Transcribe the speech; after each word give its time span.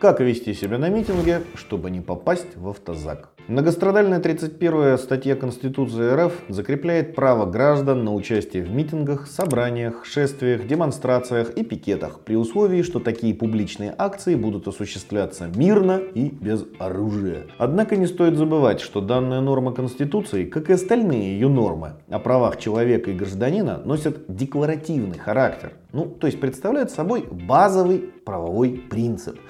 Как 0.00 0.18
вести 0.18 0.54
себя 0.54 0.78
на 0.78 0.88
митинге, 0.88 1.42
чтобы 1.54 1.90
не 1.90 2.00
попасть 2.00 2.56
в 2.56 2.70
автозак? 2.70 3.28
Многострадальная 3.48 4.20
31 4.20 4.98
статья 4.98 5.34
Конституции 5.34 6.14
РФ 6.14 6.32
закрепляет 6.48 7.16
право 7.16 7.46
граждан 7.46 8.04
на 8.04 8.14
участие 8.14 8.62
в 8.62 8.70
митингах, 8.70 9.26
собраниях, 9.26 10.04
шествиях, 10.04 10.66
демонстрациях 10.66 11.50
и 11.54 11.64
пикетах 11.64 12.20
при 12.20 12.36
условии, 12.36 12.82
что 12.82 13.00
такие 13.00 13.34
публичные 13.34 13.94
акции 13.98 14.36
будут 14.36 14.68
осуществляться 14.68 15.50
мирно 15.54 15.98
и 15.98 16.28
без 16.28 16.64
оружия. 16.78 17.46
Однако 17.58 17.96
не 17.96 18.06
стоит 18.06 18.36
забывать, 18.36 18.80
что 18.80 19.00
данная 19.00 19.40
норма 19.40 19.72
Конституции, 19.72 20.44
как 20.44 20.70
и 20.70 20.74
остальные 20.74 21.32
ее 21.32 21.48
нормы 21.48 21.94
о 22.08 22.20
правах 22.20 22.58
человека 22.58 23.10
и 23.10 23.14
гражданина, 23.14 23.82
носят 23.84 24.24
декларативный 24.28 25.18
характер. 25.18 25.72
Ну, 25.92 26.06
то 26.06 26.28
есть 26.28 26.40
представляют 26.40 26.92
собой 26.92 27.26
базовый 27.28 27.98
правовой 28.24 28.80
принцип, 28.88 29.40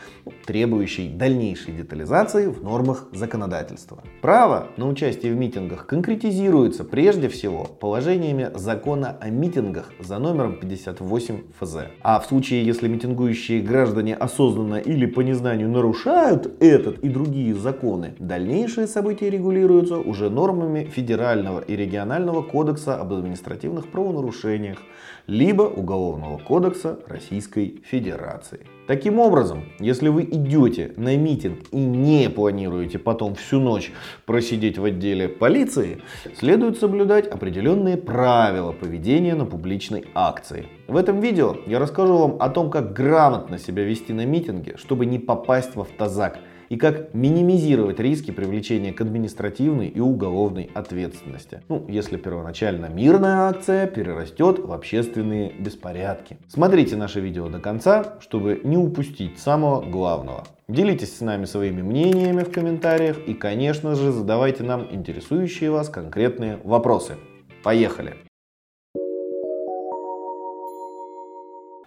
требующий 0.47 1.11
дальнейшей 1.11 1.75
детализации 1.75 2.47
в 2.47 2.63
нормах 2.63 3.09
законодательства. 3.13 3.80
Право 4.21 4.69
на 4.77 4.89
участие 4.89 5.33
в 5.33 5.37
митингах 5.37 5.87
конкретизируется 5.87 6.85
прежде 6.85 7.29
всего 7.29 7.65
положениями 7.65 8.51
закона 8.55 9.17
о 9.21 9.31
митингах 9.31 9.91
за 9.99 10.19
номером 10.19 10.57
58 10.59 11.43
ФЗ. 11.59 11.77
А 12.03 12.21
в 12.21 12.27
случае, 12.27 12.65
если 12.65 12.89
митингующие 12.89 13.63
граждане 13.63 14.15
осознанно 14.15 14.77
или 14.77 15.07
по 15.07 15.21
незнанию 15.21 15.69
нарушают 15.69 16.61
этот 16.61 16.99
и 17.01 17.09
другие 17.09 17.55
законы, 17.55 18.15
дальнейшие 18.19 18.87
события 18.87 19.31
регулируются 19.31 19.97
уже 19.97 20.31
нормами 20.31 20.85
Федерального 20.85 21.61
и 21.61 21.77
регионального 21.77 22.43
кодекса 22.43 22.97
об 22.97 23.13
административных 23.13 23.91
правонарушениях, 23.91 24.79
либо 25.27 25.63
Уголовного 25.63 26.39
кодекса 26.39 26.99
Российской 27.07 27.83
Федерации. 27.85 28.67
Таким 28.91 29.21
образом, 29.21 29.67
если 29.79 30.09
вы 30.09 30.25
идете 30.25 30.93
на 30.97 31.17
митинг 31.17 31.61
и 31.71 31.77
не 31.77 32.29
планируете 32.29 32.99
потом 32.99 33.37
всю 33.37 33.61
ночь 33.61 33.93
просидеть 34.27 34.79
в 34.79 34.85
отделе 34.85 35.29
полиции, 35.29 36.03
следует 36.37 36.77
соблюдать 36.77 37.29
определенные 37.29 37.97
правила 37.97 38.73
поведения 38.73 39.37
на 39.37 39.47
публичной 39.47 40.07
акции. 40.13 40.67
В 40.89 40.97
этом 40.97 41.21
видео 41.21 41.55
я 41.69 41.79
расскажу 41.79 42.19
вам 42.19 42.37
о 42.41 42.49
том, 42.49 42.69
как 42.69 42.93
грамотно 42.93 43.59
себя 43.61 43.85
вести 43.85 44.13
на 44.13 44.27
митинге, 44.27 44.77
чтобы 44.77 45.07
не 45.07 45.21
попасть 45.21 45.77
в 45.77 45.81
автозак– 45.83 46.41
и 46.71 46.77
как 46.77 47.13
минимизировать 47.13 48.01
риски 48.01 48.31
привлечения 48.31 48.93
к 48.93 49.01
административной 49.03 49.89
и 49.89 50.01
уголовной 50.01 50.71
ответственности. 50.73 51.63
Ну, 51.69 51.85
если 51.89 52.17
первоначально 52.17 52.87
мирная 52.87 53.49
акция 53.49 53.87
перерастет 53.87 54.61
в 54.61 54.73
общественные 54.73 55.53
беспорядки. 55.53 56.39
Смотрите 56.49 56.97
наше 56.97 57.21
видео 57.21 57.49
до 57.49 57.59
конца, 57.59 58.15
чтобы 58.21 58.61
не 58.65 58.79
упустить 58.79 59.39
самого 59.39 59.83
главного. 59.83 60.45
Делитесь 60.69 61.17
с 61.17 61.21
нами 61.21 61.45
своими 61.45 61.83
мнениями 61.83 62.45
в 62.45 62.53
комментариях 62.53 63.19
и, 63.27 63.35
конечно 63.35 63.97
же, 63.97 64.13
задавайте 64.13 64.63
нам 64.63 64.87
интересующие 64.91 65.73
вас 65.73 65.89
конкретные 65.89 66.61
вопросы. 66.63 67.17
Поехали! 67.65 68.30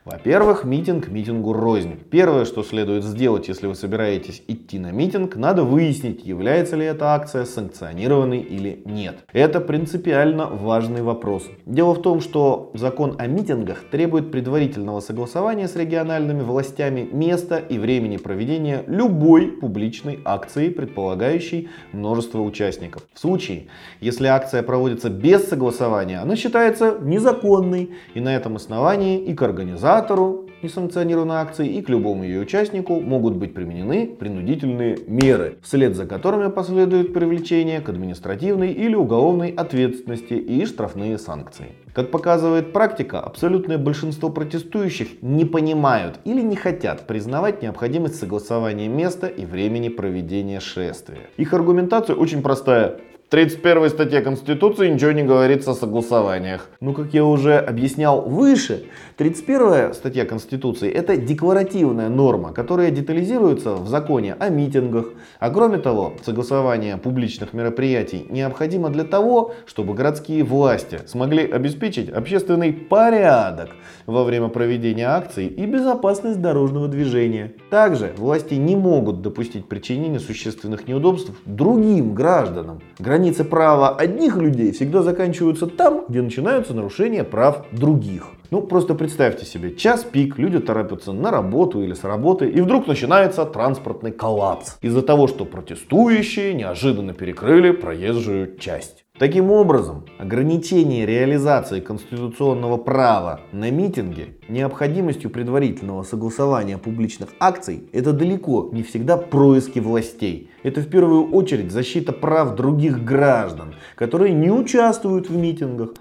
Во-первых, 0.06 0.66
митинг 0.66 1.08
митингу 1.08 1.54
рознь. 1.54 1.98
Первое, 2.12 2.44
что 2.44 2.62
следует 2.62 3.06
сделать, 3.06 3.48
если 3.48 3.68
вы 3.68 3.76
собираетесь 3.76 4.44
идти 4.50 4.78
на 4.78 4.92
митинг, 4.92 5.38
надо 5.38 5.64
выяснить, 5.64 6.26
является 6.26 6.76
ли 6.76 6.86
эта 6.86 7.14
акция 7.14 7.46
санкционированной 7.46 8.42
или 8.42 8.82
нет. 8.84 9.20
Это 9.32 9.62
принципиально 9.62 10.48
важный 10.48 11.04
вопрос. 11.04 11.46
Дело 11.66 11.94
в 11.94 12.02
том, 12.02 12.20
что 12.20 12.72
закон 12.74 13.16
о 13.18 13.28
митингах 13.28 13.86
требует 13.90 14.30
предварительного 14.30 15.00
согласования 15.00 15.70
с 15.70 15.76
региональными 15.78 16.42
властями 16.42 17.08
места 17.10 17.58
и 17.58 17.78
времени 17.78 18.18
проведения 18.18 18.84
любой 18.88 19.54
публичной 19.54 20.20
акции, 20.26 20.68
предполагающей 20.68 21.70
множество 21.94 22.42
участников. 22.42 23.04
В 23.14 23.20
случае, 23.20 23.68
если 24.02 24.28
акция 24.28 24.64
проводится 24.64 25.10
без 25.10 25.48
согласования, 25.48 26.20
она 26.20 26.36
считается 26.36 26.98
незаконной 27.00 27.92
и 28.14 28.20
на 28.20 28.36
этом 28.36 28.58
основании 28.58 29.24
и 29.24 29.34
к 29.34 29.42
организации 29.42 29.93
организатору 29.94 30.50
несанкционированной 30.64 31.36
акции 31.36 31.68
и 31.68 31.82
к 31.82 31.90
любому 31.90 32.24
ее 32.24 32.42
участнику 32.42 33.02
могут 33.02 33.36
быть 33.36 33.54
применены 33.54 34.08
принудительные 34.08 34.98
меры, 35.08 35.58
вслед 35.62 35.96
за 35.96 36.06
которыми 36.06 36.50
последует 36.50 37.14
привлечение 37.14 37.82
к 37.82 37.90
административной 37.90 38.72
или 38.72 38.96
уголовной 38.96 39.50
ответственности 39.50 40.34
и 40.34 40.66
штрафные 40.66 41.18
санкции. 41.18 41.74
Как 41.94 42.12
показывает 42.12 42.74
практика, 42.74 43.20
абсолютное 43.20 43.78
большинство 43.78 44.30
протестующих 44.30 45.22
не 45.22 45.46
понимают 45.46 46.20
или 46.24 46.42
не 46.42 46.56
хотят 46.56 47.06
признавать 47.06 47.62
необходимость 47.62 48.16
согласования 48.16 48.88
места 48.88 49.28
и 49.28 49.46
времени 49.46 49.90
проведения 49.90 50.60
шествия. 50.60 51.30
Их 51.38 51.54
аргументация 51.54 52.16
очень 52.16 52.42
простая. 52.42 53.00
31 53.30 53.90
статье 53.90 54.22
Конституции 54.22 54.90
ничего 54.90 55.12
не 55.12 55.24
говорится 55.24 55.72
о 55.72 55.74
согласованиях. 55.74 56.70
Ну, 56.80 56.94
как 56.94 57.14
я 57.14 57.26
уже 57.26 57.58
объяснял 57.58 58.22
выше, 58.22 58.86
31 59.18 59.94
статья 59.96 60.26
Конституции 60.26 60.92
это 60.92 61.18
декларативная 61.18 62.10
норма, 62.10 62.54
которая 62.54 62.92
детализируется 62.92 63.74
в 63.76 63.88
законе 63.88 64.36
о 64.38 64.50
митингах. 64.50 65.08
А 65.40 65.50
кроме 65.50 65.80
того, 65.80 66.14
согласование 66.24 66.98
публичных 66.98 67.54
мероприятий 67.54 68.26
необходимо 68.30 68.90
для 68.90 69.04
того, 69.04 69.54
чтобы 69.66 69.96
городские 69.96 70.44
власти 70.44 71.00
смогли 71.08 71.50
обеспечить 71.50 72.10
общественный 72.10 72.72
порядок 72.72 73.72
во 74.06 74.24
время 74.24 74.50
проведения 74.50 75.08
акций 75.08 75.48
и 75.48 75.66
безопасность 75.66 76.42
дорожного 76.42 76.88
движения. 76.88 77.54
Также 77.70 78.14
власти 78.18 78.56
не 78.56 78.76
могут 78.76 79.22
допустить 79.22 79.68
причинения 79.68 80.20
существенных 80.20 80.88
неудобств 80.88 81.32
другим 81.46 82.14
гражданам. 82.14 82.82
Границы 83.14 83.44
права 83.44 83.96
одних 83.96 84.38
людей 84.38 84.72
всегда 84.72 85.04
заканчиваются 85.04 85.68
там, 85.68 86.06
где 86.10 86.24
начинаются 86.24 86.74
нарушения 86.74 87.24
прав 87.24 87.64
других. 87.72 88.30
Ну, 88.50 88.64
просто 88.64 88.96
представьте 88.96 89.46
себе, 89.46 89.76
час 89.76 90.04
пик, 90.04 90.40
люди 90.40 90.58
торопятся 90.58 91.14
на 91.14 91.30
работу 91.30 91.84
или 91.84 91.94
с 91.94 92.04
работы, 92.04 92.50
и 92.50 92.60
вдруг 92.60 92.88
начинается 92.88 93.46
транспортный 93.46 94.12
коллапс 94.12 94.78
из-за 94.82 95.04
того, 95.04 95.28
что 95.28 95.46
протестующие 95.46 96.56
неожиданно 96.56 97.14
перекрыли 97.14 97.70
проезжую 97.70 98.58
часть. 98.58 99.03
Таким 99.20 99.52
образом, 99.52 100.06
ограничение 100.18 101.06
реализации 101.06 101.80
конституционного 101.82 102.78
права 102.78 103.42
на 103.52 103.70
митинги 103.70 104.40
необходимостью 104.50 105.30
предварительного 105.30 106.02
согласования 106.02 106.80
публичных 106.80 107.30
акций– 107.40 107.88
это 107.94 108.12
далеко 108.12 108.70
не 108.74 108.82
всегда 108.82 109.18
происки 109.18 109.78
властей. 109.78 110.50
Это 110.64 110.82
в 110.82 110.90
первую 110.90 111.32
очередь 111.32 111.72
защита 111.72 112.12
прав 112.12 112.56
других 112.56 113.04
граждан, 113.04 113.76
которые 113.96 114.34
не 114.34 114.50
участвуют 114.50 115.30
в 115.30 115.38
митингах. 115.38 115.92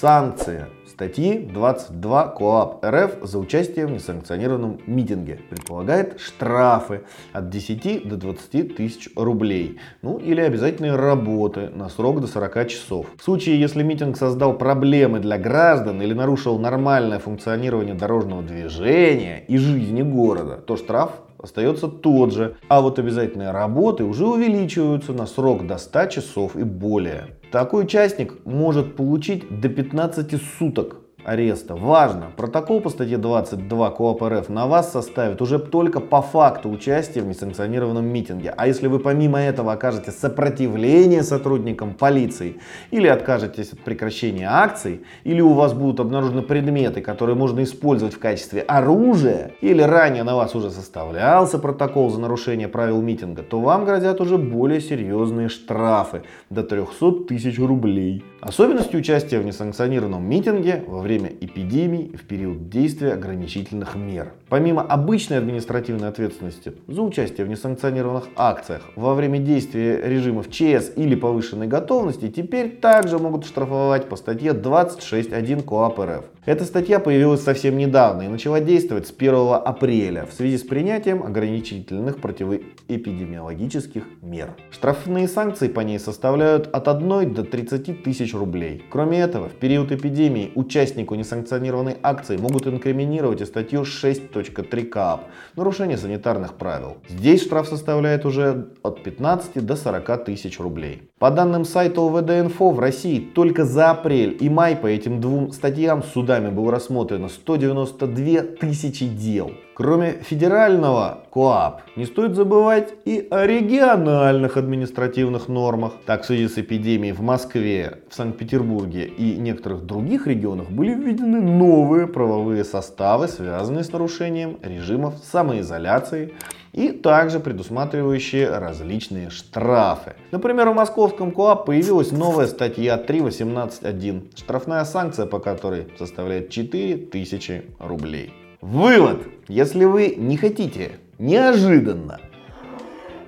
Санкция 0.00 0.70
статьи 0.88 1.38
22 1.38 2.26
КоАП 2.30 2.84
РФ 2.84 3.18
за 3.22 3.38
участие 3.38 3.86
в 3.86 3.92
несанкционированном 3.92 4.80
митинге. 4.88 5.38
Предполагает 5.48 6.20
штрафы 6.20 7.02
от 7.32 7.48
10 7.48 8.08
до 8.08 8.16
20 8.16 8.74
тысяч 8.74 9.08
рублей, 9.14 9.78
ну 10.02 10.18
или 10.18 10.40
обязательные 10.40 10.96
работы 10.96 11.68
на 11.68 11.88
срок 11.88 12.20
до 12.20 12.26
40 12.26 12.68
часов. 12.68 13.06
В 13.16 13.22
случае, 13.22 13.60
если 13.60 13.84
митинг 13.84 14.16
создал 14.16 14.58
проблемы 14.58 15.20
для 15.20 15.38
граждан 15.38 16.02
или 16.02 16.12
нарушил 16.12 16.58
нормальное 16.58 17.20
функционирование 17.20 17.94
дорожного 17.94 18.42
движения 18.42 19.44
и 19.46 19.56
жизни 19.58 20.02
города, 20.02 20.56
то 20.56 20.76
штраф 20.76 21.12
остается 21.44 21.88
тот 21.88 22.32
же, 22.32 22.56
а 22.68 22.80
вот 22.80 22.98
обязательные 22.98 23.52
работы 23.52 24.04
уже 24.04 24.26
увеличиваются 24.26 25.12
на 25.12 25.26
срок 25.26 25.66
до 25.66 25.78
100 25.78 26.06
часов 26.06 26.56
и 26.56 26.64
более. 26.64 27.36
Такой 27.52 27.84
участник 27.84 28.44
может 28.44 28.96
получить 28.96 29.60
до 29.60 29.68
15 29.68 30.42
суток 30.58 31.03
ареста. 31.24 31.74
Важно, 31.74 32.26
протокол 32.36 32.80
по 32.80 32.90
статье 32.90 33.18
22 33.18 33.90
КОАП 33.90 34.22
РФ 34.22 34.48
на 34.48 34.66
вас 34.66 34.92
составит 34.92 35.40
уже 35.40 35.58
только 35.58 36.00
по 36.00 36.20
факту 36.20 36.70
участия 36.70 37.22
в 37.22 37.26
несанкционированном 37.26 38.04
митинге. 38.04 38.52
А 38.56 38.66
если 38.66 38.86
вы 38.86 38.98
помимо 38.98 39.40
этого 39.40 39.72
окажете 39.72 40.10
сопротивление 40.10 41.22
сотрудникам 41.22 41.94
полиции 41.94 42.56
или 42.90 43.06
откажетесь 43.06 43.72
от 43.72 43.80
прекращения 43.80 44.48
акций, 44.48 45.02
или 45.24 45.40
у 45.40 45.52
вас 45.52 45.72
будут 45.72 46.00
обнаружены 46.00 46.42
предметы, 46.42 47.00
которые 47.00 47.36
можно 47.36 47.62
использовать 47.62 48.14
в 48.14 48.18
качестве 48.18 48.60
оружия, 48.60 49.52
или 49.60 49.82
ранее 49.82 50.24
на 50.24 50.36
вас 50.36 50.54
уже 50.54 50.70
составлялся 50.70 51.58
протокол 51.58 52.10
за 52.10 52.20
нарушение 52.20 52.68
правил 52.68 53.00
митинга, 53.00 53.42
то 53.42 53.60
вам 53.60 53.84
грозят 53.84 54.20
уже 54.20 54.36
более 54.36 54.80
серьезные 54.80 55.48
штрафы 55.48 56.22
до 56.50 56.62
300 56.62 57.24
тысяч 57.28 57.58
рублей. 57.58 58.24
Особенностью 58.40 59.00
участия 59.00 59.38
в 59.38 59.44
несанкционированном 59.46 60.22
митинге 60.22 60.84
во 60.86 61.00
время 61.00 61.13
время 61.18 61.32
эпидемий 61.40 62.04
и 62.04 62.16
в 62.16 62.24
период 62.24 62.68
действия 62.68 63.12
ограничительных 63.12 63.94
мер. 63.94 64.32
Помимо 64.48 64.82
обычной 64.82 65.38
административной 65.38 66.08
ответственности 66.08 66.72
за 66.88 67.02
участие 67.02 67.46
в 67.46 67.48
несанкционированных 67.48 68.24
акциях 68.36 68.82
во 68.96 69.14
время 69.14 69.38
действия 69.38 70.00
режимов 70.04 70.50
ЧС 70.50 70.92
или 70.96 71.14
повышенной 71.14 71.66
готовности, 71.66 72.28
теперь 72.28 72.76
также 72.76 73.18
могут 73.18 73.46
штрафовать 73.46 74.08
по 74.08 74.16
статье 74.16 74.52
26.1 74.52 75.62
КоАП 75.62 75.98
РФ. 76.00 76.24
Эта 76.46 76.66
статья 76.66 77.00
появилась 77.00 77.42
совсем 77.42 77.78
недавно 77.78 78.22
и 78.22 78.28
начала 78.28 78.60
действовать 78.60 79.06
с 79.06 79.14
1 79.16 79.34
апреля 79.64 80.26
в 80.26 80.34
связи 80.34 80.58
с 80.58 80.62
принятием 80.62 81.22
ограничительных 81.22 82.18
противоэпидемиологических 82.18 84.02
мер. 84.20 84.50
Штрафные 84.70 85.26
санкции 85.26 85.68
по 85.68 85.80
ней 85.80 85.98
составляют 85.98 86.68
от 86.70 86.86
1 86.86 87.32
до 87.32 87.44
30 87.44 88.04
тысяч 88.04 88.34
рублей. 88.34 88.84
Кроме 88.90 89.20
этого, 89.20 89.48
в 89.48 89.54
период 89.54 89.90
эпидемии 89.90 90.52
участнику 90.54 91.14
несанкционированной 91.14 91.96
акции 92.02 92.36
могут 92.36 92.66
инкриминировать 92.66 93.40
и 93.40 93.46
статью 93.46 93.80
6.3 93.80 94.84
КАП 94.84 95.24
«Нарушение 95.56 95.96
санитарных 95.96 96.58
правил». 96.58 96.98
Здесь 97.08 97.42
штраф 97.42 97.68
составляет 97.68 98.26
уже 98.26 98.68
от 98.82 99.02
15 99.02 99.64
до 99.64 99.76
40 99.76 100.24
тысяч 100.26 100.60
рублей. 100.60 101.08
По 101.18 101.30
данным 101.30 101.64
сайта 101.64 102.02
ОВД-инфо, 102.02 102.70
в 102.70 102.78
России 102.78 103.18
только 103.18 103.64
за 103.64 103.92
апрель 103.92 104.36
и 104.38 104.50
май 104.50 104.76
по 104.76 104.86
этим 104.86 105.22
двум 105.22 105.52
статьям 105.52 106.02
судами 106.34 106.50
было 106.50 106.72
рассмотрено 106.72 107.28
192 107.28 108.42
тысячи 108.60 109.06
дел. 109.06 109.52
Кроме 109.74 110.12
федерального 110.12 111.24
КОАП, 111.32 111.82
не 111.96 112.06
стоит 112.06 112.34
забывать 112.34 112.94
и 113.04 113.26
о 113.30 113.46
региональных 113.46 114.56
административных 114.56 115.48
нормах. 115.48 115.92
Так, 116.06 116.22
в 116.22 116.26
связи 116.26 116.48
с 116.48 116.58
эпидемией 116.58 117.12
в 117.12 117.20
Москве, 117.20 118.00
в 118.08 118.14
Санкт-Петербурге 118.14 119.06
и 119.06 119.36
некоторых 119.36 119.84
других 119.84 120.26
регионах 120.26 120.70
были 120.70 120.94
введены 120.94 121.40
новые 121.40 122.06
правовые 122.06 122.64
составы, 122.64 123.28
связанные 123.28 123.84
с 123.84 123.92
нарушением 123.92 124.58
режимов 124.62 125.14
самоизоляции 125.30 126.34
и 126.74 126.90
также 126.90 127.38
предусматривающие 127.38 128.50
различные 128.58 129.30
штрафы. 129.30 130.14
Например, 130.32 130.70
в 130.70 130.74
московском 130.74 131.30
КОАП 131.30 131.66
появилась 131.66 132.10
новая 132.10 132.46
статья 132.46 132.96
3.18.1, 132.96 134.36
штрафная 134.36 134.84
санкция 134.84 135.26
по 135.26 135.38
которой 135.38 135.86
составляет 135.96 136.50
4000 136.50 137.62
рублей. 137.78 138.34
Вывод! 138.60 139.22
Если 139.46 139.84
вы 139.84 140.14
не 140.16 140.36
хотите 140.36 140.92
неожиданно 141.18 142.20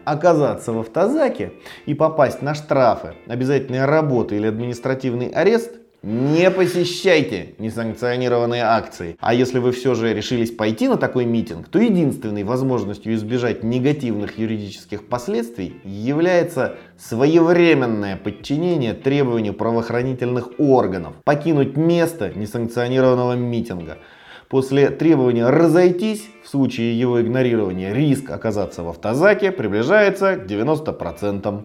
оказаться 0.04 0.72
в 0.72 0.80
автозаке 0.80 1.52
и 1.84 1.94
попасть 1.94 2.42
на 2.42 2.54
штрафы, 2.54 3.14
обязательные 3.28 3.84
работы 3.84 4.36
или 4.36 4.46
административный 4.46 5.28
арест, 5.28 5.72
не 6.06 6.52
посещайте 6.52 7.56
несанкционированные 7.58 8.62
акции. 8.62 9.16
А 9.18 9.34
если 9.34 9.58
вы 9.58 9.72
все 9.72 9.96
же 9.96 10.14
решились 10.14 10.52
пойти 10.52 10.86
на 10.86 10.96
такой 10.96 11.24
митинг, 11.24 11.66
то 11.68 11.80
единственной 11.80 12.44
возможностью 12.44 13.12
избежать 13.14 13.64
негативных 13.64 14.38
юридических 14.38 15.08
последствий 15.08 15.80
является 15.82 16.76
своевременное 16.96 18.16
подчинение 18.16 18.94
требованию 18.94 19.52
правоохранительных 19.52 20.60
органов 20.60 21.16
покинуть 21.24 21.76
место 21.76 22.30
несанкционированного 22.32 23.32
митинга. 23.32 23.98
После 24.48 24.90
требования 24.90 25.48
разойтись, 25.48 26.28
в 26.44 26.48
случае 26.48 26.96
его 26.96 27.20
игнорирования 27.20 27.92
риск 27.92 28.30
оказаться 28.30 28.84
в 28.84 28.88
автозаке 28.90 29.50
приближается 29.50 30.36
к 30.36 30.46
90%. 30.46 31.64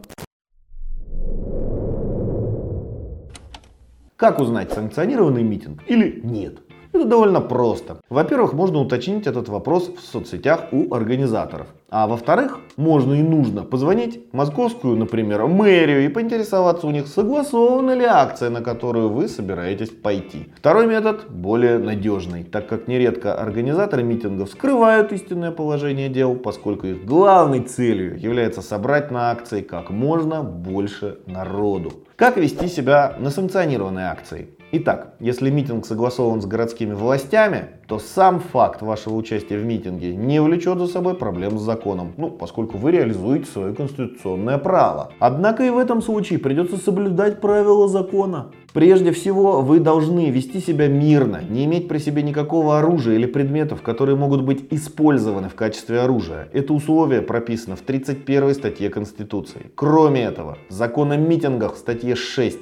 Как 4.22 4.40
узнать, 4.40 4.72
санкционированный 4.72 5.42
митинг 5.42 5.82
или 5.88 6.22
нет? 6.24 6.60
Это 6.94 7.06
довольно 7.06 7.40
просто. 7.40 7.98
Во-первых, 8.10 8.54
можно 8.54 8.80
уточнить 8.80 9.26
этот 9.26 9.48
вопрос 9.48 9.90
в 9.90 10.02
соцсетях 10.02 10.66
у 10.72 10.94
организаторов. 10.94 11.68
А 11.90 12.08
во-вторых, 12.08 12.60
можно 12.78 13.14
и 13.14 13.22
нужно 13.22 13.64
позвонить 13.64 14.22
в 14.32 14.36
московскую, 14.36 14.98
например, 14.98 15.46
мэрию 15.48 16.06
и 16.06 16.10
поинтересоваться 16.10 16.88
у 16.88 16.92
них, 16.92 17.08
согласована 17.08 17.96
ли 17.96 18.06
акция, 18.06 18.50
на 18.50 18.62
которую 18.62 19.10
вы 19.10 19.28
собираетесь 19.28 19.90
пойти. 19.90 20.50
Второй 20.58 20.88
метод 20.88 21.30
более 21.30 21.80
надежный, 21.80 22.44
так 22.44 22.68
как 22.68 22.88
нередко 22.88 23.34
организаторы 23.34 24.04
митингов 24.04 24.50
скрывают 24.50 25.12
истинное 25.12 25.52
положение 25.52 26.10
дел, 26.10 26.36
поскольку 26.36 26.88
их 26.88 27.06
главной 27.06 27.62
целью 27.62 28.18
является 28.18 28.62
собрать 28.62 29.12
на 29.12 29.32
акции 29.32 29.62
как 29.62 29.90
можно 29.90 30.44
больше 30.44 31.20
народу. 31.26 31.94
Как 32.16 32.38
вести 32.38 32.68
себя 32.68 33.16
на 33.20 33.32
санкционированной 33.32 34.04
акции? 34.04 34.50
Итак, 34.74 35.16
если 35.20 35.50
митинг 35.50 35.86
согласован 35.86 36.42
с 36.42 36.46
городскими 36.46 36.94
властями, 36.94 37.72
то 37.88 38.00
сам 38.00 38.40
факт 38.40 38.82
вашего 38.82 39.16
участия 39.16 39.58
в 39.58 39.66
митинге 39.66 40.16
не 40.16 40.42
влечет 40.42 40.80
за 40.80 40.88
собой 40.88 41.16
проблем 41.16 41.60
с 41.60 41.62
законом, 41.62 42.14
ну, 42.16 42.30
поскольку 42.30 42.78
вы 42.78 42.92
реализуете 42.92 43.52
свое 43.52 43.74
конституционное 43.76 44.58
право. 44.58 45.12
Однако 45.20 45.66
и 45.66 45.70
в 45.70 45.78
этом 45.78 46.02
случае 46.02 46.40
придется 46.40 46.78
соблюдать 46.78 47.42
правила 47.42 47.90
закона. 47.90 48.52
Прежде 48.72 49.12
всего, 49.12 49.62
вы 49.62 49.82
должны 49.82 50.30
вести 50.30 50.62
себя 50.62 50.88
мирно, 50.88 51.42
не 51.50 51.66
иметь 51.66 51.90
при 51.90 51.98
себе 51.98 52.24
никакого 52.24 52.80
оружия 52.80 53.16
или 53.16 53.26
предметов, 53.26 53.82
которые 53.82 54.16
могут 54.16 54.44
быть 54.44 54.68
использованы 54.72 55.50
в 55.50 55.56
качестве 55.56 56.00
оружия. 56.00 56.48
Это 56.54 56.72
условие 56.72 57.22
прописано 57.22 57.76
в 57.76 57.82
31 57.82 58.54
статье 58.54 58.90
Конституции. 58.90 59.70
Кроме 59.76 60.24
этого, 60.24 60.58
закон 60.70 61.12
о 61.12 61.18
митингах 61.18 61.76
в 61.76 61.78
статье 61.78 62.16
6 62.16 62.58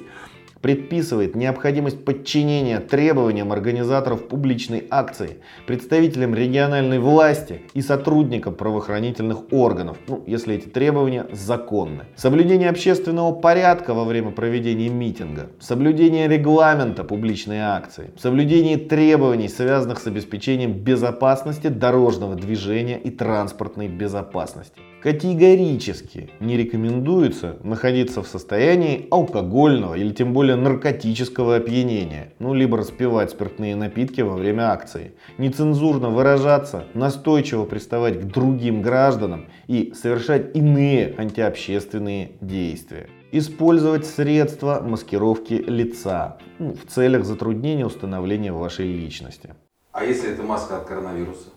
предписывает 0.60 1.34
необходимость 1.34 2.04
подчинения 2.04 2.80
требованиям 2.80 3.52
организаторов 3.52 4.28
публичной 4.28 4.86
акции, 4.90 5.38
представителям 5.66 6.34
региональной 6.34 6.98
власти 6.98 7.62
и 7.74 7.80
сотрудникам 7.80 8.54
правоохранительных 8.54 9.52
органов, 9.52 9.96
ну, 10.06 10.22
если 10.26 10.56
эти 10.56 10.68
требования 10.68 11.26
законны. 11.32 12.04
Соблюдение 12.16 12.68
общественного 12.68 13.32
порядка 13.32 13.94
во 13.94 14.04
время 14.04 14.30
проведения 14.30 14.88
митинга, 14.88 15.50
соблюдение 15.60 16.28
регламента 16.28 17.04
публичной 17.04 17.60
акции, 17.60 18.10
соблюдение 18.18 18.76
требований, 18.76 19.48
связанных 19.48 20.00
с 20.00 20.06
обеспечением 20.06 20.72
безопасности 20.72 21.68
дорожного 21.68 22.34
движения 22.34 22.98
и 22.98 23.10
транспортной 23.10 23.88
безопасности. 23.88 24.80
Категорически 25.02 26.28
не 26.40 26.58
рекомендуется 26.58 27.56
находиться 27.62 28.22
в 28.22 28.28
состоянии 28.28 29.08
алкогольного 29.10 29.94
или 29.94 30.12
тем 30.12 30.34
более 30.34 30.56
наркотического 30.56 31.56
опьянения, 31.56 32.34
ну 32.38 32.52
либо 32.52 32.76
распивать 32.76 33.30
спиртные 33.30 33.76
напитки 33.76 34.20
во 34.20 34.34
время 34.34 34.70
акции, 34.70 35.14
нецензурно 35.38 36.10
выражаться, 36.10 36.84
настойчиво 36.92 37.64
приставать 37.64 38.20
к 38.20 38.24
другим 38.24 38.82
гражданам 38.82 39.46
и 39.68 39.94
совершать 39.94 40.54
иные 40.54 41.14
антиобщественные 41.16 42.32
действия. 42.42 43.08
Использовать 43.32 44.04
средства 44.04 44.82
маскировки 44.84 45.54
лица 45.54 46.36
ну, 46.58 46.74
в 46.74 46.90
целях 46.90 47.24
затруднения 47.24 47.86
установления 47.86 48.52
вашей 48.52 48.92
личности. 48.92 49.54
А 49.92 50.04
если 50.04 50.30
это 50.32 50.42
маска 50.42 50.76
от 50.76 50.84
коронавируса? 50.84 51.48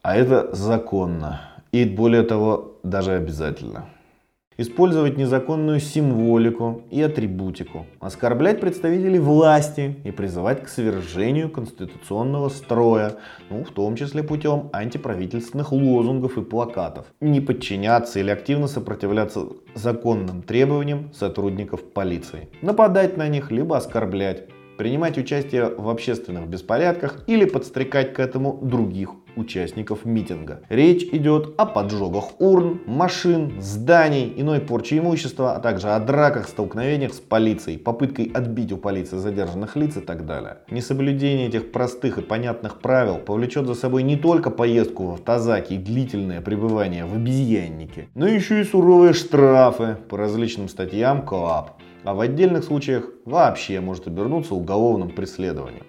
А 0.00 0.16
это 0.16 0.54
законно. 0.54 1.55
И 1.76 1.84
более 1.84 2.22
того, 2.22 2.78
даже 2.82 3.12
обязательно. 3.12 3.84
Использовать 4.56 5.18
незаконную 5.18 5.78
символику 5.78 6.84
и 6.90 7.02
атрибутику, 7.02 7.84
оскорблять 8.00 8.62
представителей 8.62 9.18
власти 9.18 9.94
и 10.02 10.10
призывать 10.10 10.62
к 10.62 10.68
свержению 10.68 11.50
конституционного 11.50 12.48
строя, 12.48 13.16
ну, 13.50 13.62
в 13.62 13.72
том 13.72 13.94
числе 13.94 14.22
путем 14.22 14.70
антиправительственных 14.72 15.70
лозунгов 15.72 16.38
и 16.38 16.42
плакатов, 16.42 17.04
не 17.20 17.42
подчиняться 17.42 18.20
или 18.20 18.30
активно 18.30 18.68
сопротивляться 18.68 19.40
законным 19.74 20.40
требованиям 20.40 21.12
сотрудников 21.12 21.84
полиции, 21.84 22.48
нападать 22.62 23.18
на 23.18 23.28
них 23.28 23.50
либо 23.50 23.76
оскорблять, 23.76 24.48
принимать 24.78 25.18
участие 25.18 25.74
в 25.76 25.90
общественных 25.90 26.48
беспорядках 26.48 27.22
или 27.26 27.44
подстрекать 27.44 28.14
к 28.14 28.18
этому 28.18 28.58
других 28.62 29.10
участников 29.36 30.04
митинга. 30.04 30.60
Речь 30.68 31.04
идет 31.12 31.54
о 31.58 31.66
поджогах 31.66 32.40
урн, 32.40 32.80
машин, 32.86 33.60
зданий, 33.60 34.32
иной 34.36 34.60
порче 34.60 34.98
имущества, 34.98 35.54
а 35.54 35.60
также 35.60 35.88
о 35.88 36.00
драках, 36.00 36.48
столкновениях 36.48 37.14
с 37.14 37.20
полицией, 37.20 37.78
попыткой 37.78 38.30
отбить 38.34 38.72
у 38.72 38.76
полиции 38.76 39.18
задержанных 39.18 39.76
лиц 39.76 39.96
и 39.96 40.00
так 40.00 40.26
далее. 40.26 40.58
Несоблюдение 40.70 41.48
этих 41.48 41.72
простых 41.72 42.18
и 42.18 42.22
понятных 42.22 42.80
правил 42.80 43.18
повлечет 43.18 43.66
за 43.66 43.74
собой 43.74 44.02
не 44.02 44.16
только 44.16 44.50
поездку 44.50 45.06
в 45.06 45.12
автозаке 45.12 45.76
и 45.76 45.78
длительное 45.78 46.40
пребывание 46.40 47.04
в 47.04 47.14
обезьяннике, 47.14 48.08
но 48.14 48.26
еще 48.26 48.60
и 48.60 48.64
суровые 48.64 49.12
штрафы 49.12 49.96
по 50.08 50.16
различным 50.16 50.68
статьям 50.68 51.22
КОАП 51.22 51.76
а 52.06 52.14
в 52.14 52.20
отдельных 52.20 52.62
случаях 52.62 53.10
вообще 53.24 53.80
может 53.80 54.06
обернуться 54.06 54.54
уголовным 54.54 55.10
преследованием. 55.10 55.82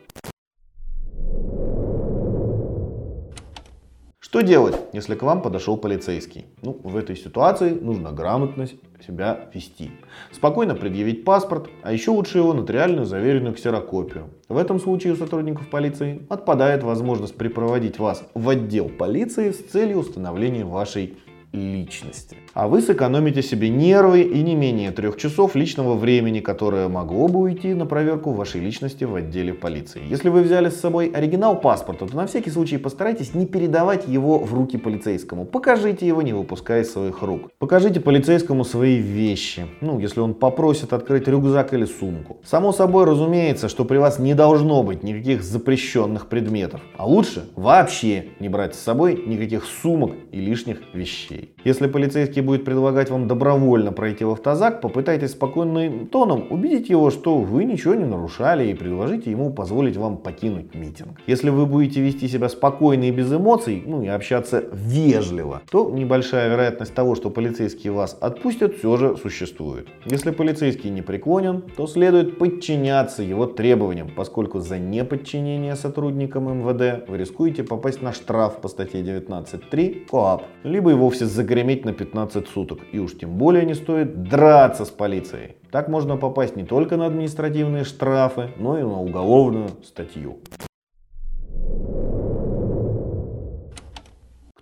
Что 4.38 4.46
делать, 4.46 4.76
если 4.94 5.16
к 5.16 5.24
вам 5.24 5.42
подошел 5.42 5.78
полицейский? 5.78 6.46
Ну, 6.62 6.80
в 6.84 6.96
этой 6.96 7.16
ситуации 7.16 7.72
нужно 7.72 8.12
грамотно 8.12 8.68
себя 9.04 9.50
вести. 9.52 9.90
Спокойно 10.32 10.76
предъявить 10.76 11.26
паспорт, 11.26 11.70
а 11.82 11.92
еще 11.92 12.12
лучше 12.12 12.38
его 12.38 12.54
нотариальную 12.54 13.08
заверенную 13.08 13.56
ксерокопию. 13.56 14.30
В 14.48 14.58
этом 14.58 14.80
случае 14.80 15.14
у 15.14 15.16
сотрудников 15.16 15.72
полиции 15.72 16.22
отпадает 16.30 16.84
возможность 16.84 17.36
припроводить 17.36 17.98
вас 17.98 18.24
в 18.36 18.48
отдел 18.48 18.90
полиции 18.90 19.50
с 19.50 19.58
целью 19.58 19.98
установления 19.98 20.66
вашей 20.66 21.18
личности. 21.52 22.38
А 22.60 22.68
вы 22.68 22.82
сэкономите 22.82 23.44
себе 23.44 23.70
нервы 23.70 24.22
и 24.22 24.42
не 24.42 24.56
менее 24.56 24.90
трех 24.90 25.18
часов 25.18 25.54
личного 25.54 25.94
времени, 25.94 26.40
которое 26.40 26.88
могло 26.88 27.28
бы 27.28 27.42
уйти 27.42 27.76
на 27.76 27.86
проверку 27.86 28.32
вашей 28.32 28.62
личности 28.62 29.04
в 29.04 29.14
отделе 29.14 29.54
полиции. 29.54 30.02
Если 30.10 30.30
вы 30.30 30.42
взяли 30.42 30.72
с 30.72 30.80
собой 30.80 31.12
оригинал 31.14 31.62
паспорта, 31.62 32.08
то 32.08 32.16
на 32.16 32.26
всякий 32.26 32.50
случай 32.50 32.80
постарайтесь 32.80 33.36
не 33.36 33.46
передавать 33.46 34.08
его 34.08 34.40
в 34.40 34.56
руки 34.56 34.80
полицейскому. 34.80 35.46
Покажите 35.46 36.08
его, 36.08 36.24
не 36.24 36.34
выпуская 36.34 36.82
из 36.82 36.92
своих 36.92 37.22
рук. 37.22 37.52
Покажите 37.60 38.00
полицейскому 38.00 38.66
свои 38.66 38.98
вещи. 38.98 39.68
Ну, 39.82 40.00
если 40.00 40.22
он 40.22 40.34
попросит 40.34 40.94
открыть 40.94 41.28
рюкзак 41.28 41.76
или 41.76 41.86
сумку. 41.86 42.38
Само 42.44 42.72
собой 42.72 43.06
разумеется, 43.06 43.70
что 43.70 43.86
при 43.86 43.98
вас 43.98 44.18
не 44.18 44.34
должно 44.34 44.82
быть 44.82 45.04
никаких 45.04 45.44
запрещенных 45.44 46.26
предметов. 46.26 46.82
А 46.98 47.06
лучше 47.06 47.52
вообще 47.56 48.30
не 48.40 48.50
брать 48.50 48.74
с 48.74 48.80
собой 48.80 49.22
никаких 49.28 49.64
сумок 49.64 50.14
и 50.32 50.40
лишних 50.40 50.80
вещей. 50.96 51.54
Если 51.64 51.86
полицейский 51.86 52.47
будет 52.48 52.66
предлагать 52.66 53.12
вам 53.12 53.28
добровольно 53.28 53.92
пройти 53.92 54.26
в 54.26 54.32
автозак, 54.32 54.82
попытайтесь 54.82 55.32
спокойным 55.32 56.08
тоном 56.08 56.48
убедить 56.50 56.90
его, 56.90 57.12
что 57.12 57.38
вы 57.38 57.66
ничего 57.66 57.94
не 57.94 58.06
нарушали 58.06 58.68
и 58.70 58.74
предложите 58.74 59.30
ему 59.30 59.52
позволить 59.52 59.98
вам 59.98 60.18
покинуть 60.18 60.74
митинг. 60.74 61.20
Если 61.28 61.50
вы 61.52 61.66
будете 61.66 62.02
вести 62.02 62.28
себя 62.28 62.50
спокойно 62.50 63.04
и 63.04 63.12
без 63.12 63.32
эмоций, 63.32 63.84
ну 63.86 64.02
и 64.02 64.08
общаться 64.08 64.64
вежливо, 64.74 65.62
то 65.70 65.92
небольшая 65.92 66.50
вероятность 66.50 66.96
того, 66.96 67.16
что 67.16 67.30
полицейские 67.30 67.92
вас 67.94 68.18
отпустят, 68.20 68.78
все 68.78 68.98
же 68.98 69.18
существует. 69.18 69.88
Если 70.06 70.32
полицейский 70.32 70.90
не 70.90 71.02
преклонен, 71.02 71.64
то 71.76 71.86
следует 71.86 72.40
подчиняться 72.40 73.24
его 73.24 73.46
требованиям, 73.46 74.10
поскольку 74.16 74.60
за 74.60 74.80
неподчинение 74.80 75.76
сотрудникам 75.76 76.46
МВД 76.60 77.10
вы 77.10 77.18
рискуете 77.18 77.64
попасть 77.64 78.02
на 78.02 78.14
штраф 78.14 78.62
по 78.62 78.70
статье 78.70 79.02
19.3 79.02 80.06
КОАП, 80.10 80.44
либо 80.64 80.92
и 80.92 80.94
вовсе 80.94 81.26
загреметь 81.26 81.84
на 81.86 81.94
15 81.94 82.27
суток. 82.34 82.80
И 82.92 83.00
уж 83.00 83.18
тем 83.18 83.38
более 83.38 83.66
не 83.66 83.74
стоит 83.74 84.24
драться 84.24 84.86
с 84.86 84.90
полицией. 84.90 85.58
Так 85.72 85.88
можно 85.88 86.18
попасть 86.18 86.56
не 86.56 86.64
только 86.64 86.98
на 86.98 87.06
административные 87.06 87.84
штрафы, 87.84 88.50
но 88.58 88.78
и 88.78 88.82
на 88.82 89.00
уголовную 89.00 89.70
статью. 89.84 90.40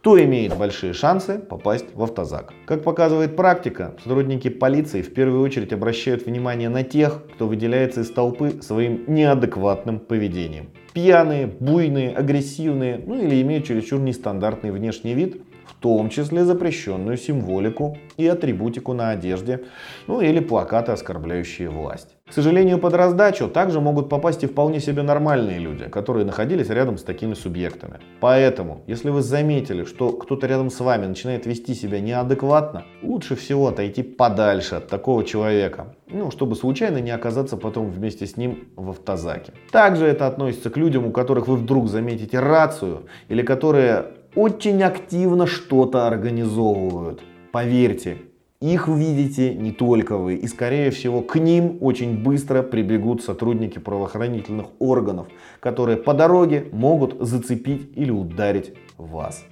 Кто 0.05 0.23
имеет 0.23 0.55
большие 0.55 0.93
шансы 0.93 1.39
попасть 1.39 1.87
в 1.95 2.03
автозак? 2.03 2.53
Как 2.67 2.83
показывает 2.83 3.35
практика, 3.35 3.95
сотрудники 4.03 4.49
полиции 4.49 5.01
в 5.01 5.11
первую 5.11 5.41
очередь 5.41 5.73
обращают 5.73 6.27
внимание 6.27 6.69
на 6.69 6.83
тех, 6.83 7.23
кто 7.33 7.47
выделяется 7.47 8.01
из 8.01 8.11
толпы 8.11 8.61
своим 8.61 9.03
неадекватным 9.07 9.97
поведением. 9.99 10.69
Пьяные, 10.93 11.47
буйные, 11.47 12.15
агрессивные, 12.15 13.01
ну 13.03 13.19
или 13.19 13.41
имеют 13.41 13.65
чересчур 13.65 13.99
нестандартный 13.99 14.69
внешний 14.69 15.15
вид, 15.15 15.41
том 15.85 16.09
числе 16.09 16.45
запрещенную 16.45 17.15
символику 17.15 17.95
и 18.17 18.25
атрибутику 18.25 18.93
на 18.93 19.11
одежде, 19.11 19.65
ну 20.07 20.19
или 20.19 20.39
плакаты, 20.39 20.91
оскорбляющие 20.91 21.69
власть. 21.69 22.07
К 22.27 22.33
сожалению, 22.33 22.79
под 22.79 22.95
раздачу 22.95 23.47
также 23.47 23.79
могут 23.79 24.09
попасть 24.09 24.43
и 24.43 24.47
вполне 24.47 24.79
себе 24.79 25.03
нормальные 25.03 25.59
люди, 25.59 25.87
которые 25.87 26.25
находились 26.25 26.69
рядом 26.69 26.97
с 26.97 27.03
такими 27.03 27.35
субъектами. 27.35 27.99
Поэтому, 28.19 28.81
если 28.87 29.11
вы 29.11 29.21
заметили, 29.21 29.83
что 29.83 30.09
кто-то 30.09 30.47
рядом 30.47 30.71
с 30.71 30.79
вами 30.79 31.05
начинает 31.05 31.45
вести 31.45 31.75
себя 31.75 31.99
неадекватно, 31.99 32.85
лучше 33.03 33.35
всего 33.35 33.67
отойти 33.67 34.01
подальше 34.01 34.73
от 34.73 34.87
такого 34.87 35.23
человека, 35.23 35.93
ну, 36.07 36.31
чтобы 36.31 36.55
случайно 36.55 36.97
не 36.97 37.11
оказаться 37.11 37.57
потом 37.57 37.91
вместе 37.91 38.25
с 38.25 38.37
ним 38.37 38.69
в 38.75 38.89
автозаке. 38.89 39.53
Также 39.71 40.07
это 40.07 40.25
относится 40.25 40.71
к 40.71 40.77
людям, 40.77 41.05
у 41.05 41.11
которых 41.11 41.47
вы 41.47 41.57
вдруг 41.57 41.87
заметите 41.89 42.39
рацию 42.39 43.03
или 43.29 43.43
которые 43.43 44.14
очень 44.35 44.83
активно 44.83 45.47
что-то 45.47 46.07
организовывают. 46.07 47.23
Поверьте, 47.51 48.17
их 48.61 48.87
видите 48.87 49.53
не 49.53 49.71
только 49.71 50.17
вы, 50.17 50.35
и 50.35 50.47
скорее 50.47 50.91
всего 50.91 51.21
к 51.21 51.37
ним 51.37 51.77
очень 51.81 52.21
быстро 52.21 52.63
прибегут 52.63 53.23
сотрудники 53.23 53.79
правоохранительных 53.79 54.67
органов, 54.79 55.27
которые 55.59 55.97
по 55.97 56.13
дороге 56.13 56.67
могут 56.71 57.17
зацепить 57.19 57.91
или 57.95 58.11
ударить 58.11 58.73
вас. 58.97 59.45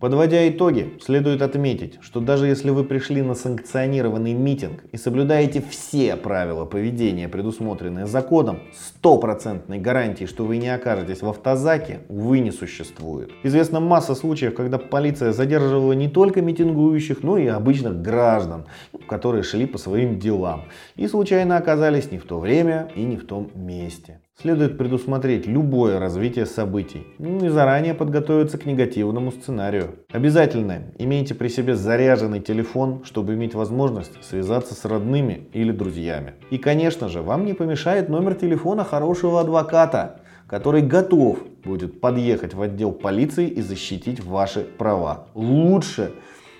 Подводя 0.00 0.46
итоги, 0.48 0.98
следует 1.00 1.40
отметить, 1.40 1.98
что 2.02 2.20
даже 2.20 2.46
если 2.46 2.70
вы 2.70 2.84
пришли 2.84 3.22
на 3.22 3.34
санкционированный 3.34 4.34
митинг 4.34 4.84
и 4.92 4.96
соблюдаете 4.96 5.62
все 5.68 6.16
правила 6.16 6.66
поведения, 6.66 7.28
предусмотренные 7.28 8.06
законом, 8.06 8.60
стопроцентной 8.74 9.78
гарантии, 9.78 10.26
что 10.26 10.44
вы 10.44 10.58
не 10.58 10.68
окажетесь 10.68 11.22
в 11.22 11.28
автозаке, 11.28 12.00
увы, 12.08 12.40
не 12.40 12.50
существует. 12.50 13.30
Известна 13.42 13.80
масса 13.80 14.14
случаев, 14.14 14.54
когда 14.54 14.78
полиция 14.78 15.32
задерживала 15.32 15.92
не 15.92 16.08
только 16.08 16.42
митингующих, 16.42 17.22
но 17.22 17.38
и 17.38 17.46
обычных 17.46 18.02
граждан, 18.02 18.66
которые 19.08 19.42
шли 19.42 19.66
по 19.66 19.78
своим 19.78 20.18
делам 20.18 20.64
и 20.96 21.06
случайно 21.08 21.56
оказались 21.56 22.10
не 22.10 22.18
в 22.18 22.24
то 22.24 22.38
время 22.38 22.90
и 22.94 23.02
не 23.02 23.16
в 23.16 23.26
том 23.26 23.50
месте. 23.54 24.20
Следует 24.38 24.76
предусмотреть 24.76 25.46
любое 25.46 25.98
развитие 25.98 26.44
событий 26.44 27.06
ну 27.18 27.46
и 27.46 27.48
заранее 27.48 27.94
подготовиться 27.94 28.58
к 28.58 28.66
негативному 28.66 29.32
сценарию. 29.32 29.96
Обязательно 30.12 30.92
имейте 30.98 31.34
при 31.34 31.48
себе 31.48 31.74
заряженный 31.74 32.40
телефон, 32.40 33.02
чтобы 33.04 33.32
иметь 33.32 33.54
возможность 33.54 34.22
связаться 34.22 34.74
с 34.74 34.84
родными 34.84 35.48
или 35.54 35.72
друзьями. 35.72 36.34
И 36.50 36.58
конечно 36.58 37.08
же, 37.08 37.22
вам 37.22 37.46
не 37.46 37.54
помешает 37.54 38.10
номер 38.10 38.34
телефона 38.34 38.84
хорошего 38.84 39.40
адвоката, 39.40 40.20
который 40.46 40.82
готов 40.82 41.38
будет 41.64 42.02
подъехать 42.02 42.52
в 42.52 42.60
отдел 42.60 42.92
полиции 42.92 43.48
и 43.48 43.62
защитить 43.62 44.22
ваши 44.22 44.60
права. 44.60 45.28
Лучше 45.34 46.12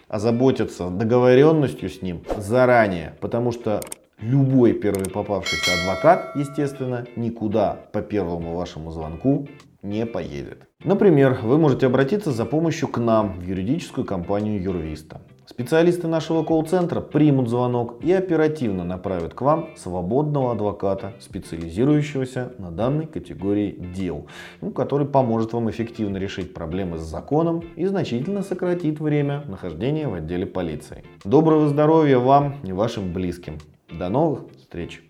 озаботиться 0.09 0.89
договоренностью 0.89 1.91
с 1.91 2.01
ним 2.01 2.23
заранее, 2.39 3.15
потому 3.21 3.53
что 3.53 3.83
Любой 4.21 4.73
первый 4.73 5.11
попавшийся 5.11 5.73
адвокат, 5.83 6.35
естественно, 6.37 7.05
никуда 7.17 7.79
по 7.93 8.01
первому 8.01 8.57
вашему 8.57 8.91
звонку 8.91 9.47
не 9.83 10.07
поедет. 10.07 10.67
Например, 10.83 11.39
вы 11.43 11.59
можете 11.59 11.87
обратиться 11.87 12.33
за 12.33 12.47
помощью 12.47 12.89
к 12.89 12.99
нам 12.99 13.39
в 13.39 13.43
юридическую 13.43 14.07
компанию 14.07 14.63
Юрвиста. 14.63 15.21
Специалисты 15.45 16.09
нашего 16.09 16.43
колл-центра 16.43 17.01
примут 17.01 17.49
звонок 17.49 18.03
и 18.03 18.11
оперативно 18.11 18.85
направят 18.85 19.35
к 19.35 19.43
вам 19.43 19.69
свободного 19.77 20.53
адвоката, 20.53 21.13
специализирующегося 21.21 22.53
на 22.59 22.71
данной 22.71 23.07
категории 23.07 23.71
дел, 23.95 24.27
ну, 24.61 24.71
который 24.71 25.07
поможет 25.07 25.53
вам 25.53 25.71
эффективно 25.71 26.17
решить 26.17 26.53
проблемы 26.53 26.99
с 26.99 27.03
законом 27.03 27.63
и 27.77 27.85
значительно 27.87 28.43
сократит 28.43 28.99
время 28.99 29.45
нахождения 29.47 30.09
в 30.09 30.15
отделе 30.15 30.47
полиции. 30.47 31.05
Доброго 31.25 31.69
здоровья 31.69 32.19
вам 32.19 32.57
и 32.65 32.73
вашим 32.73 33.13
близким. 33.13 33.59
До 33.97 34.11
новых 34.11 34.51
встреч! 34.59 35.06